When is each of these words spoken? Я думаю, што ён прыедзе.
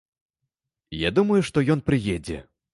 Я 1.07 1.13
думаю, 1.19 1.39
што 1.53 1.65
ён 1.77 1.87
прыедзе. 1.91 2.45